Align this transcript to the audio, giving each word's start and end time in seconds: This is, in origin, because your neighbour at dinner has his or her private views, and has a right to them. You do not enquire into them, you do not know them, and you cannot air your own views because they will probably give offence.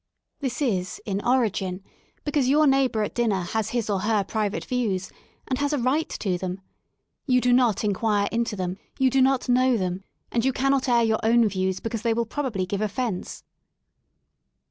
This 0.39 0.63
is, 0.63 0.99
in 1.05 1.23
origin, 1.23 1.83
because 2.23 2.49
your 2.49 2.65
neighbour 2.65 3.03
at 3.03 3.13
dinner 3.13 3.41
has 3.43 3.69
his 3.69 3.87
or 3.87 3.99
her 3.99 4.23
private 4.23 4.65
views, 4.65 5.11
and 5.47 5.59
has 5.59 5.73
a 5.73 5.77
right 5.77 6.09
to 6.09 6.39
them. 6.39 6.59
You 7.27 7.39
do 7.39 7.53
not 7.53 7.83
enquire 7.83 8.27
into 8.31 8.55
them, 8.55 8.79
you 8.97 9.11
do 9.11 9.21
not 9.21 9.47
know 9.47 9.77
them, 9.77 10.03
and 10.31 10.43
you 10.43 10.53
cannot 10.53 10.89
air 10.89 11.03
your 11.03 11.19
own 11.21 11.47
views 11.47 11.79
because 11.79 12.01
they 12.01 12.15
will 12.15 12.25
probably 12.25 12.65
give 12.65 12.81
offence. 12.81 13.43